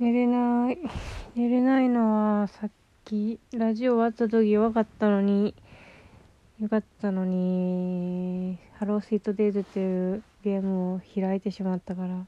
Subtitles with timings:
[0.00, 0.78] 寝れない。
[1.36, 2.70] 寝れないのはさっ
[3.04, 5.54] きラジオ終わった時弱かったのに。
[6.58, 12.24] よかったのにハロースイートデイズっていうゲームを開いてしまったから。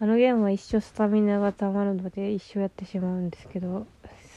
[0.00, 3.86] あのゲームは一生スタミナがたまるので一生やってしまうんですけど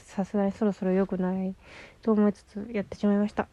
[0.05, 1.55] さすがにそろそろ良くない。
[2.03, 3.47] と思いつつやってしまいました。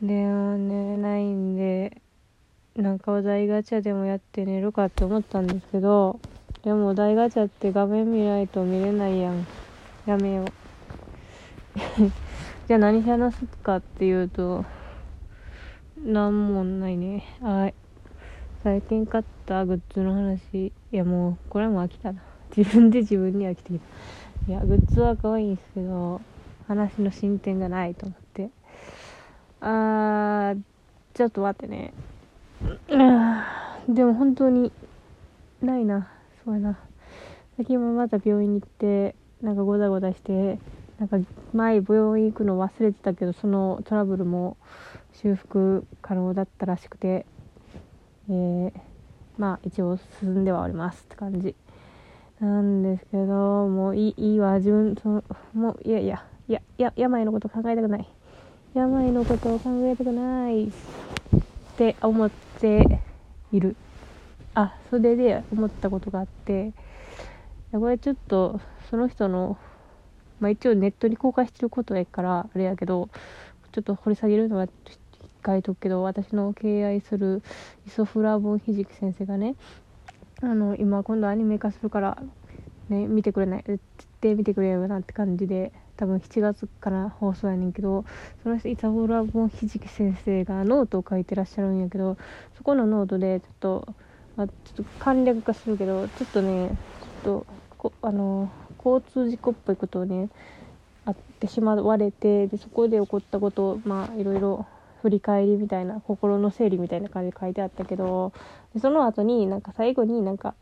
[0.00, 2.00] で寝れないんで
[2.76, 6.20] なんかお題ガチャでもやって寝るかって思ったんですけど
[6.64, 9.46] でもお題ガチャって画面見ないと見れないやん。
[10.06, 10.46] やめよう。
[12.66, 14.64] じゃあ何話すかっていうと
[16.02, 17.22] なんもないね。
[17.42, 17.74] はい。
[18.62, 20.68] 最近買ったグッズの話。
[20.68, 22.22] いやもうこれも飽きたな。
[22.56, 24.50] 自分で自分に飽きてきた。
[24.50, 26.22] いやグッズは可愛いんですけど
[26.66, 28.48] 話の進展がないと思って。
[29.60, 30.62] あー
[31.12, 31.92] ちょっと待ってね。
[33.86, 34.72] でも本当に
[35.60, 36.08] ないな。
[36.44, 36.78] そうやな。
[37.56, 40.58] 最近もまた病院に行ってなんかゴタゴタして
[40.98, 41.18] なんか
[41.52, 44.56] 前病院行くの忘れてたけどそのトラブルも
[45.12, 47.24] 修復可能だったらしくて
[48.28, 48.72] えー、
[49.38, 51.54] まあ一応進んではおりますって感じ。
[52.40, 55.24] なんですけどもういいいいわ自分その
[55.54, 58.08] もういやいやいやいや病のこと考えたくない。
[58.74, 60.70] 病のことを考えたくないっ
[61.76, 62.30] て思っ
[62.60, 63.00] て
[63.52, 63.76] いる。
[64.54, 66.72] あそれで思ったことがあって
[67.72, 69.58] これちょっとその人の
[70.40, 73.08] まあ一応ネットに公開してることやからあれやけど
[73.72, 74.66] ちょっと掘り下げるのは
[75.44, 77.42] 書いとくけど私の敬愛する
[77.86, 79.56] イソフラボンひじき先生がね
[80.40, 82.18] あの今今度アニメ化するから
[82.88, 83.80] ね見てくれない絶
[84.20, 88.04] 対見てくれよなって感じで多分7月から放送やねんけど
[88.42, 92.16] その人イソフラボンひじき先生がノートを書いてらっしゃるんやけど
[92.56, 93.88] そこのノートでちょっと、
[94.36, 96.70] まあ、ちょっと簡略化するけどちょっとね
[97.24, 97.46] ちょっと
[97.78, 98.50] こあの
[98.84, 100.28] 交通事故っぽいことをね
[101.04, 104.66] あってしまわれてでそこで起こったことをまあいろいろ
[105.02, 108.32] 振り返りみたいな心の整理みたいな感じで書いてあったけど
[108.72, 110.54] でその後になんか最後になんか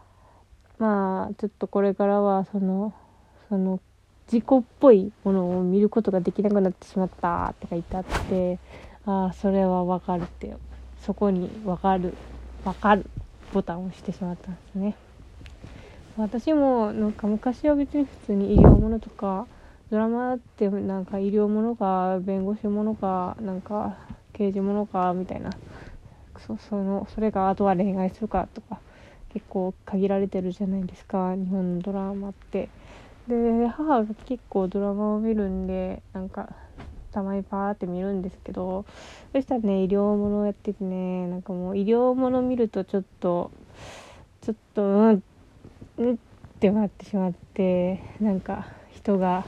[0.79, 2.93] まあちょっとこれからはその
[3.49, 3.81] その
[4.29, 8.59] 事故っぽいものを見ることができなくなってしまったって書いてあって
[9.07, 10.55] ああそれはわかるって
[11.03, 12.15] そこにわかる。
[12.65, 13.05] わかる。
[13.53, 14.97] ボタンを押してしまったんですね。
[16.17, 19.47] 私もなんか昔は別に普通に医療ものとか
[19.91, 23.97] ドラマってなんか医療ものか弁護士ものかなんか
[24.35, 25.51] 刑事ものかみたいな
[26.47, 28.79] そそのそれがあとは恋愛するかとか
[29.33, 32.69] 結構限られてるじゃないですか日本のドラマって
[33.29, 36.51] で母が結構ドラマを見るんでなんか
[37.13, 38.85] たまにパーって見るんですけど
[39.33, 43.51] そしたらね医療ものやっててねなんかもう医療もの見るとちょっと
[44.41, 45.23] ちょっとうん
[45.99, 46.17] うんっ
[46.59, 49.47] てなってしまってなんか人が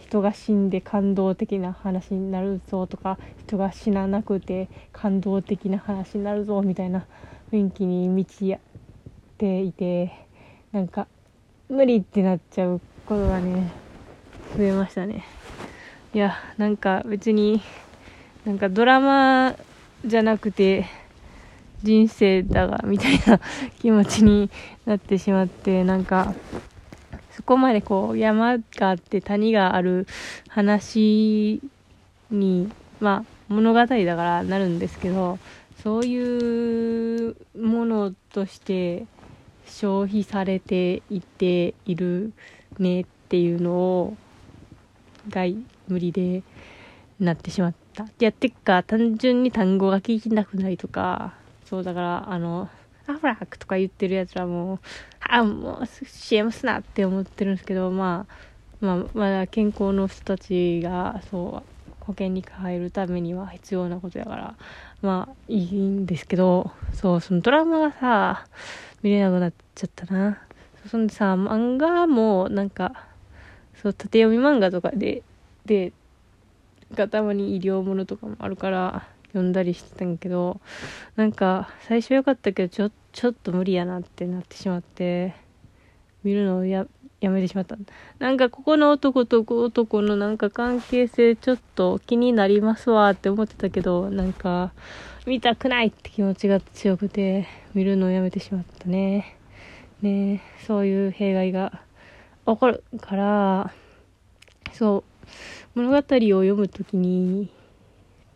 [0.00, 7.06] 人が死んで感動的な話になるぞとか人が死ななくて感動的な話になるぞみたいな
[7.52, 8.56] 雰囲気に満ち
[9.38, 10.12] ていて
[10.72, 11.06] なんか
[11.68, 13.72] 無理ってなっちゃうことがね
[14.56, 15.39] 増えましたね。
[16.12, 17.62] いやなんか別に
[18.44, 19.54] なんかドラマ
[20.04, 20.86] じゃなくて
[21.84, 23.40] 人生だがみたいな
[23.78, 24.50] 気持ちに
[24.86, 26.34] なってしまってなんか
[27.36, 30.08] そこまでこう山があって谷がある
[30.48, 31.60] 話
[32.30, 35.38] にまあ物語だからなるんですけど
[35.82, 39.06] そういうものとして
[39.64, 42.32] 消費されていっている
[42.80, 44.16] ねっていうのを
[45.28, 45.44] が
[45.92, 46.42] 無理で
[47.18, 48.04] なってしまった。
[48.04, 51.34] いやってっか単純に単語が聞きなくないとか
[51.64, 52.68] そうだからあの
[53.06, 54.78] アフラックとか言ってるやつらも
[55.20, 58.26] あもう CM すなって思ってるんですけどま
[58.80, 64.56] あまあまだ健康の人たちがそう保険に入るためには必要なことやから
[65.02, 68.46] まあいいんですけどそうそのドラマがさ
[69.02, 70.38] 見れなくなっちゃったな
[70.90, 73.06] そんでさ漫画もなんか
[73.82, 75.22] そう縦読み漫画とかで
[75.70, 75.92] で
[76.94, 80.60] がたまに医療ものとかもあるから読んだりしてたんけど
[81.14, 85.32] なんか最初良かったけどちょちょっと無理やなってなってしまって
[86.24, 86.86] 見るのをや
[87.20, 87.76] やめてしまった。
[88.18, 94.72] なんかここの男と男のなんか関係性ちょっと気になりますわって思ってたけどなんか
[95.26, 99.36] 見たくないって気持ちが強くて見るのをやめてしまったね。
[100.02, 101.80] ねそういう弊害が
[102.46, 103.72] 起こるから
[104.72, 105.09] そう
[105.74, 107.50] 物語を読む時に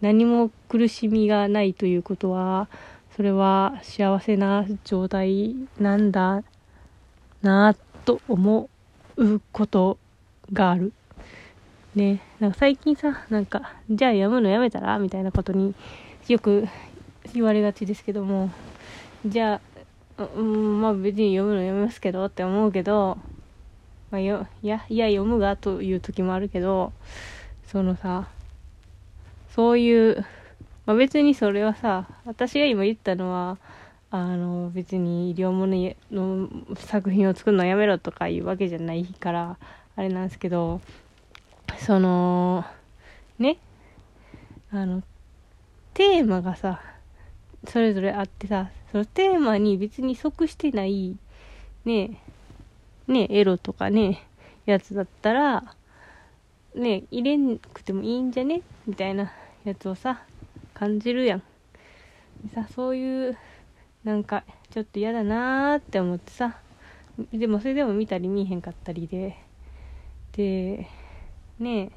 [0.01, 2.69] 何も苦しみがないということは
[3.17, 6.43] それは幸せな状態なんだ
[7.43, 7.75] な
[8.05, 8.69] と思
[9.17, 9.99] うこと
[10.53, 10.93] がある。
[11.95, 14.99] ね、なんか最近さ、なんか、じゃあ読むのやめたら？
[14.99, 15.77] みたいなことに
[16.27, 16.67] よく
[17.33, 18.51] 言われがちですけども、
[19.25, 19.61] じゃ
[20.19, 23.17] あ、うん、まあ別に読むのやめますけどって思うけど、
[24.15, 26.93] まあ、よいや、いや読むがという時もあるけど、
[27.67, 28.29] そのさ、
[29.51, 30.25] そういう、
[30.87, 33.59] まあ別にそれはさ、私が今言ったのは、
[34.13, 39.59] あの別に医療もの作品を作るのやめろとかいうわけじゃないから
[39.97, 40.81] あれなんですけど
[41.81, 42.65] その
[43.41, 43.59] ね
[44.71, 45.03] あの
[45.95, 46.81] テーマがさ
[47.67, 51.17] それぞれあってさそのテーマに別に即してない
[51.85, 52.21] ね
[53.09, 54.23] ねエロとかね
[54.67, 55.77] やつだったら
[56.75, 58.63] ね入れんくてもいいんじゃね？
[58.87, 59.33] みたいな
[59.65, 60.23] やつをさ
[60.75, 61.43] 感じるやん。
[62.55, 63.39] さそういう
[64.05, 66.59] なんかちょっと嫌だなーって思ってさ
[67.33, 69.37] でもそれでも見たり見えへんかったりで。
[70.33, 70.89] で
[71.61, 71.93] ね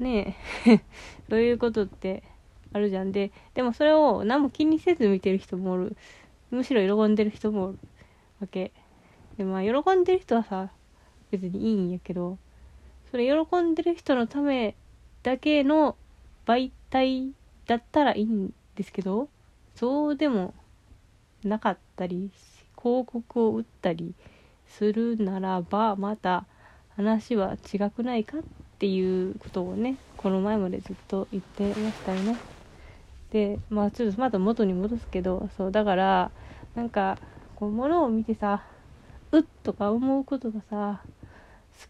[0.00, 0.36] えね
[0.66, 0.80] え
[1.28, 2.22] そういうことって
[2.72, 3.12] あるじゃん。
[3.12, 5.96] ででもそれを何も気にせず見てる人もおる。
[6.50, 7.78] むしろ喜んでる人もおる
[8.40, 8.72] わけ。
[9.38, 10.68] でまあ喜んでる人はさ
[11.30, 12.36] 別にいいんやけど
[13.10, 14.74] それ喜んでる人のため
[15.22, 15.96] だけの
[16.44, 17.30] 媒体
[17.66, 19.28] だったらいいんですけど
[19.76, 20.52] そうでも
[21.44, 22.30] なかったり
[22.76, 24.14] 広告を打ったり
[24.66, 26.44] するならばまた
[26.96, 28.40] 話は違くないかっ
[28.78, 32.36] ていうことをねこの前までずっと言ってましたよね。
[33.30, 36.30] でまあちょっとまた元に戻すけどそうだから
[36.74, 37.18] なんか
[37.56, 38.64] こう物を見てさ
[39.32, 41.02] うっとか思うことがさ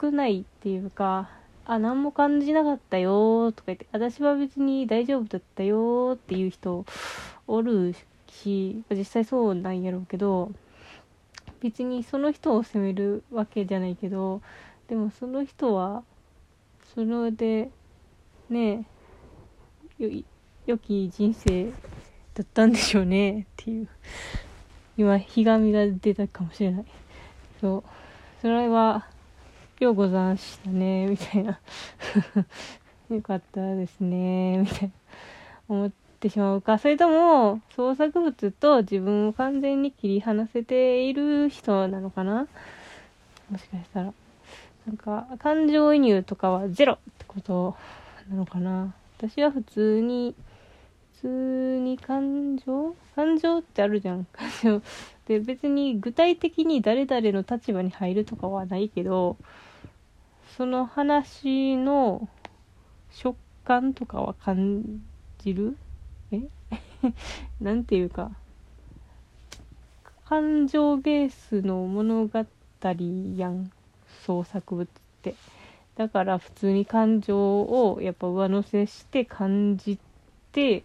[0.01, 1.31] 少ないっていうか
[1.65, 6.85] あ何も感じなかったよとか言って私は別に大丈夫だったよっていう人
[7.47, 7.95] おる
[8.31, 10.51] し実際そうなんやろうけど
[11.61, 14.41] 別にその人を責めるわけじゃないけど
[14.89, 16.03] でもその人は
[16.95, 17.71] それで
[18.49, 18.87] ね
[19.99, 20.09] よ
[20.67, 21.71] 良き人生
[22.35, 23.89] だったんでしょうねっていう
[24.97, 26.85] 今ひがみが出たかもしれない。
[27.61, 27.85] そう。
[28.41, 29.07] それは
[29.81, 31.59] ようござんしたね みたいな。
[33.11, 34.91] よかったですねみたいな。
[35.69, 35.91] 思っ
[36.21, 36.79] てしまうか。
[36.79, 42.47] それとも創作物と自分を完全に切り離せている人なのかな？
[43.51, 44.13] もしかしたら。
[44.87, 47.77] なんか感情移入とかはゼロってこと
[48.31, 48.95] なのかな。
[49.19, 50.35] 私は普通に
[51.21, 52.95] 通に感情？
[53.15, 54.25] 感情ってあるじゃん。
[54.27, 54.83] 感情。
[55.27, 59.37] で別に具体的に誰々の立場に入るとかはないけど
[60.57, 62.27] その話の
[63.11, 65.03] 食感とかは感
[65.39, 65.77] じる？
[66.33, 66.41] え？
[67.61, 68.31] なんていうか。
[70.25, 72.47] 感情ベースの物語
[73.37, 73.71] やん。
[74.27, 74.91] 創作物っ
[75.23, 75.35] て。
[75.97, 79.99] だから普通に感情をやっぱ上乗せして感じ
[80.53, 80.85] て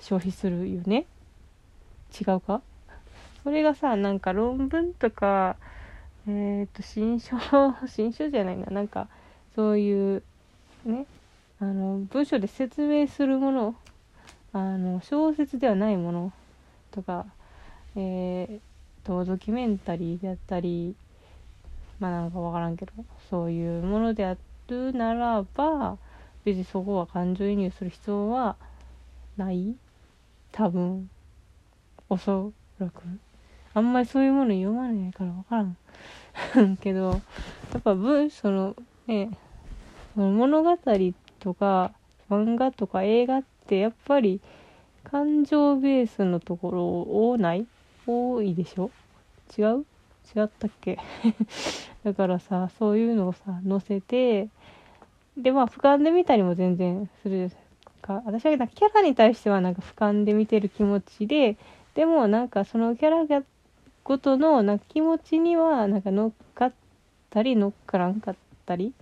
[0.00, 1.06] 消費するよね。
[2.20, 2.62] 違うか？
[3.44, 5.56] それがさなんか論文とか
[6.26, 7.36] えっ、ー、と新書
[7.86, 8.66] 新書じゃないな。
[8.66, 9.08] なんか
[9.54, 10.22] そういう
[10.84, 11.06] ね
[11.60, 13.74] あの文章で説明するもの
[14.52, 16.32] あの小説ではないもの
[16.90, 17.26] とか、
[17.94, 20.96] えーと、ドキュメンタリーであったり
[22.00, 22.92] まあなんか分からんけど
[23.28, 24.36] そういうものであ
[24.68, 25.98] るならば
[26.44, 28.56] 別にそこは感情移入する必要は
[29.36, 29.74] ない。
[30.52, 31.08] 多分
[32.08, 33.02] おそらく。
[33.72, 36.76] あんまりそういうもの読まないから分からん。
[36.82, 37.10] けど
[37.72, 38.74] やっぱ文その
[39.06, 39.30] ね
[40.14, 40.76] その物語
[41.38, 41.92] とか
[42.28, 44.40] 漫画とか映画ってやっぱり
[45.04, 47.66] 感情ベースのところ多ない？
[48.06, 48.90] 多いでしょ？
[49.56, 49.84] 違う？
[50.36, 50.98] 違ったっけ？
[52.04, 54.48] だからさそういうのをさ載せて
[55.36, 57.50] でまあ俯瞰で見たりも全然する
[58.00, 61.56] か私はなんかキャラに対してはなんか俯瞰で見てる気持ちで
[61.94, 63.42] でもなんかそのキャラが
[64.04, 66.72] ごとのなんか気持ちにはなんか乗っかっ
[67.30, 68.92] たり乗っからんかったり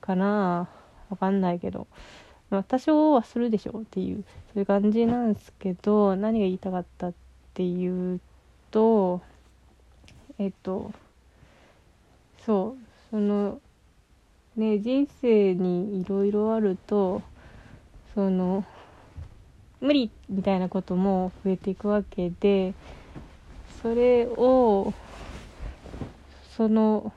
[0.00, 0.68] かな。
[1.10, 1.86] わかんないけど。
[2.50, 7.12] まあ、多少はするでしょうっていうそういう感じなんですけど何が言いたかったっ
[7.54, 8.20] ていう
[8.72, 9.22] と
[10.36, 10.90] えっと
[12.44, 13.60] そうその
[14.56, 17.22] ね人生にいろいろあると
[18.14, 18.64] その
[19.80, 22.74] 無理みたいなことも増えていくわけで
[23.82, 24.92] それを
[26.56, 27.12] その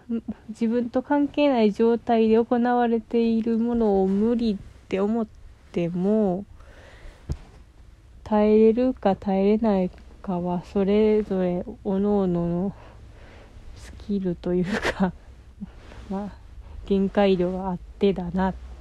[0.50, 4.57] 自分と関係ない状態で行われているものを無理っ
[4.88, 5.27] て思っ
[5.71, 6.45] ても
[8.23, 12.75] 耐えれるか耐えれないかはそれぞれおののの
[13.75, 15.12] スキルというか
[16.09, 16.29] まあ
[16.85, 18.73] 限界量があってだなって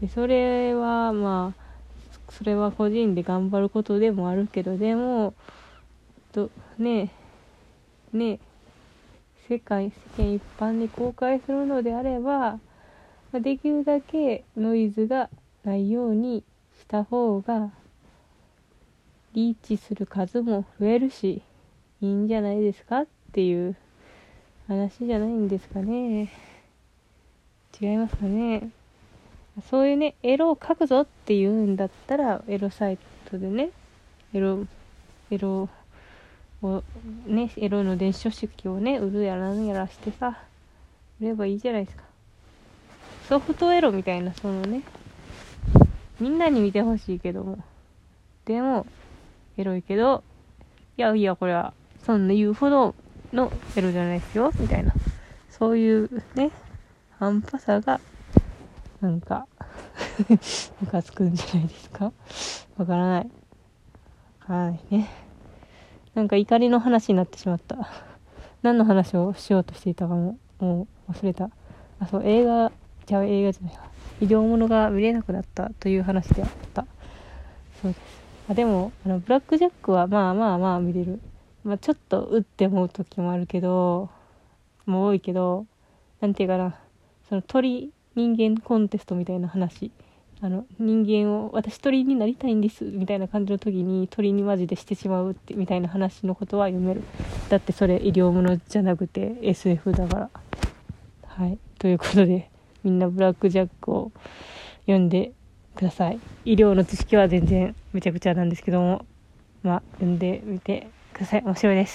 [0.00, 5.34] でそれはまあそれは個人で頑張ることでもあるけどでも
[6.32, 7.12] とね
[8.12, 8.38] えねえ
[9.48, 12.58] 世界世間一般に公開するのであれば
[13.32, 15.28] できるだけノイズが
[15.64, 16.44] ないように
[16.80, 17.70] した方が
[19.34, 21.42] リーチする数も増えるし
[22.00, 23.76] いいんじゃないですかっていう
[24.68, 26.30] 話じゃないんですかね。
[27.80, 28.70] 違いますかね。
[29.70, 32.98] そういうねエロを書くぞっていうんだったらエロサイ
[33.30, 33.70] トでね
[34.32, 34.66] エロ
[35.30, 35.68] エロ
[36.62, 36.82] を
[37.26, 40.38] ねエロの電子書籍をね売るやらんやらしてさ
[41.20, 42.02] 売ればいいじゃないですか。
[43.28, 44.82] ソフトエロみたいなそのね
[46.20, 47.58] みんなに見てほしいけども。
[48.44, 48.86] でも
[49.56, 50.22] エロいけど
[50.98, 51.72] いやいやこれは
[52.04, 52.94] そんな言うほど
[53.32, 54.92] のエロじゃないですよみたいな。
[55.48, 56.50] そういうね
[57.18, 58.00] 半端さが
[59.04, 59.46] なんか
[60.80, 62.12] ムカつくんじゃないですか？
[62.78, 63.24] わからない。
[63.24, 65.10] わからないね。
[66.14, 67.76] なんか怒りの話になってしまった。
[68.62, 71.50] 何の話をしようとしていたかももう忘れた。
[72.00, 72.72] あそう映画
[73.04, 73.82] じゃあ映画じゃないわ。
[74.22, 76.86] 医療ものが見れなくなったという話であった。
[77.82, 78.00] そうです。
[78.48, 81.20] あでもあのブラック・ジャックはまあまあまあ見れる、
[81.62, 84.08] まあ、ちょっとうって思う時もあるけど
[84.86, 85.66] もう多いけど
[86.22, 86.74] なんていうかな。
[87.28, 89.90] その鳥人間コンテストみたいな話。
[90.40, 97.02] あの人間を私鳥になりたいんですみたいな感じの時に鳥にマジでしてしまうってみたいな話のことは読める。
[97.48, 100.30] だってそれ医療ものじゃなくて SF だから。
[101.26, 101.58] はい。
[101.78, 102.50] ということで
[102.82, 104.12] みんなブラック・ジャックを
[104.82, 105.32] 読んで
[105.74, 106.18] ください。
[106.44, 109.06] 医療の知識は全然めちゃくちゃなんですけども。
[109.62, 111.42] まあ読んでみてください。
[111.42, 111.92] 面白いです。